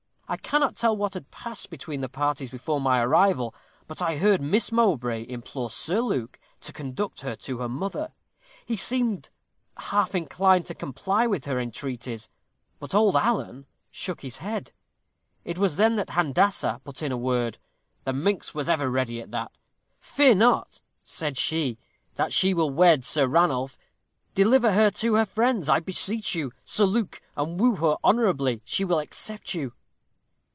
[0.31, 3.53] I cannot tell what had passed between the parties before my arrival,
[3.85, 8.13] but I heard Miss Mowbray implore Sir Luke to conduct her to her mother.
[8.65, 9.29] He seemed
[9.75, 12.29] half inclined to comply with her entreaties;
[12.79, 14.71] but old Alan shook his head.
[15.43, 17.57] It was then Handassah put in a word;
[18.05, 19.51] the minx was ever ready at that.
[19.99, 21.77] 'Fear not,' said she,
[22.15, 23.77] 'that she will wed Sir Ranulph.
[24.33, 28.61] Deliver her to her friends, I beseech you, Sir Luke, and woo her honorably.
[28.63, 29.73] She will accept you.'